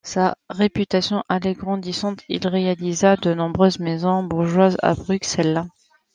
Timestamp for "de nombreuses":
3.17-3.77